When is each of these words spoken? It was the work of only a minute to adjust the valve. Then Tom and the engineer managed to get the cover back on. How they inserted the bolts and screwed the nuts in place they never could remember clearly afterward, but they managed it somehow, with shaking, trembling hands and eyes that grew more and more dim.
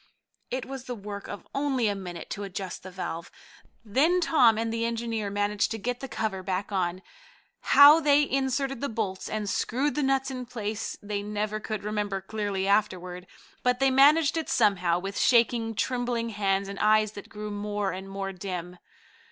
It 0.49 0.65
was 0.65 0.85
the 0.85 0.95
work 0.95 1.27
of 1.27 1.47
only 1.53 1.87
a 1.87 1.93
minute 1.93 2.31
to 2.31 2.41
adjust 2.41 2.81
the 2.81 2.89
valve. 2.89 3.29
Then 3.85 4.19
Tom 4.19 4.57
and 4.57 4.73
the 4.73 4.83
engineer 4.83 5.29
managed 5.29 5.69
to 5.69 5.77
get 5.77 5.99
the 5.99 6.07
cover 6.07 6.41
back 6.41 6.71
on. 6.71 7.03
How 7.59 7.99
they 7.99 8.27
inserted 8.27 8.81
the 8.81 8.89
bolts 8.89 9.29
and 9.29 9.47
screwed 9.47 9.93
the 9.93 10.01
nuts 10.01 10.31
in 10.31 10.47
place 10.47 10.97
they 11.03 11.21
never 11.21 11.59
could 11.59 11.83
remember 11.83 12.19
clearly 12.19 12.67
afterward, 12.67 13.27
but 13.61 13.79
they 13.79 13.91
managed 13.91 14.37
it 14.37 14.49
somehow, 14.49 14.97
with 14.97 15.19
shaking, 15.19 15.75
trembling 15.75 16.29
hands 16.29 16.67
and 16.67 16.79
eyes 16.79 17.11
that 17.11 17.29
grew 17.29 17.51
more 17.51 17.91
and 17.91 18.09
more 18.09 18.33
dim. 18.33 18.79